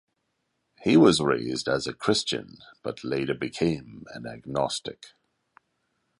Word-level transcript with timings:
He 0.81 0.97
was 0.97 1.21
raised 1.21 1.67
as 1.67 1.85
a 1.85 1.93
Christian 1.93 2.57
but 2.81 3.03
later 3.03 3.35
became 3.35 4.05
an 4.15 4.25
agnostic. 4.25 5.11